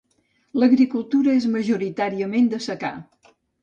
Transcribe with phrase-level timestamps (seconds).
[0.63, 2.95] L'agricultura és majoritàriament de secà.